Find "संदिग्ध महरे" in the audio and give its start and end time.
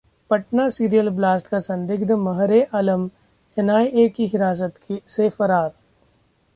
1.59-2.63